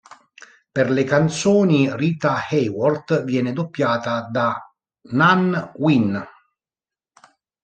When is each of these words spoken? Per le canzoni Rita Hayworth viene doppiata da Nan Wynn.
Per 0.75 0.89
le 0.89 1.03
canzoni 1.03 1.95
Rita 1.95 2.33
Hayworth 2.49 3.23
viene 3.23 3.53
doppiata 3.53 4.21
da 4.31 4.73
Nan 5.11 5.73
Wynn. 5.75 6.19